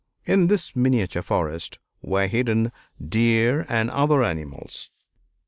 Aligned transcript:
In 0.25 0.47
this 0.47 0.75
miniature 0.75 1.21
forest 1.21 1.77
were 2.01 2.25
hidden 2.25 2.71
deer 3.07 3.67
and 3.69 3.91
other 3.91 4.23
animals. 4.23 4.89